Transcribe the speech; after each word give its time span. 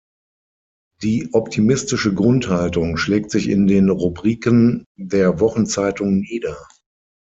Die 1.03 1.29
optimistische 1.31 2.15
Grundhaltung 2.15 2.97
schlägt 2.97 3.29
sich 3.29 3.47
in 3.47 3.67
den 3.67 3.89
Rubriken 3.89 4.83
der 4.97 5.39
Wochenzeitung 5.39 6.21
nieder. 6.21 6.57